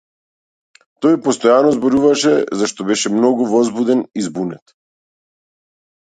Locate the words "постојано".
1.25-1.73